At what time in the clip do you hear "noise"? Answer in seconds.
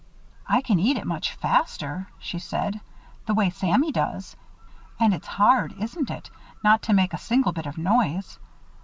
7.77-8.39